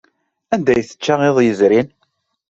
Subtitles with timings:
[0.53, 1.87] Anda ay tečča iḍ yezrin?